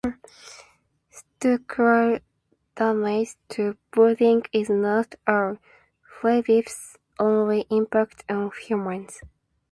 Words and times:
Structural 1.11 2.17
damage 2.75 3.35
to 3.49 3.77
buildings 3.93 4.45
is 4.51 4.67
not 4.67 5.13
"R. 5.27 5.59
flavipes'" 6.19 6.97
only 7.19 7.67
impact 7.69 8.23
on 8.27 8.49
humans. 8.67 9.21